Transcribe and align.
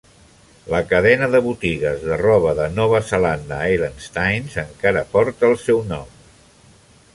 La 0.73 0.77
cadena 0.93 1.27
de 1.35 1.41
botigues 1.47 2.05
de 2.05 2.17
roba 2.21 2.55
de 2.61 2.65
Nova 2.79 3.03
Zelanda, 3.11 3.59
Hallensteins, 3.67 4.59
encara 4.67 5.07
porta 5.15 5.51
el 5.53 5.57
seu 5.69 5.87
nom. 5.95 6.21